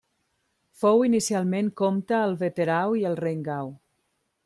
Fou 0.83 1.03
inicialment 1.09 1.71
comte 1.83 2.19
al 2.23 2.35
Wetterau 2.43 2.99
i 3.03 3.09
al 3.11 3.23
Rheingau. 3.25 3.75